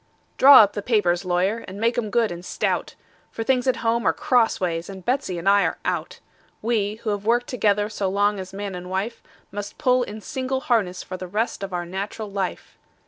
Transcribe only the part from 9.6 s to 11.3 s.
pull in single harness for the